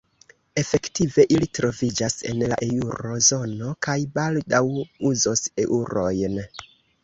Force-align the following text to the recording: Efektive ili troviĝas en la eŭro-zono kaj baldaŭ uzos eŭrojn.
Efektive 0.61 1.25
ili 1.35 1.49
troviĝas 1.57 2.15
en 2.31 2.41
la 2.53 2.57
eŭro-zono 2.69 3.69
kaj 3.89 3.97
baldaŭ 4.19 4.65
uzos 5.15 5.47
eŭrojn. 5.69 6.45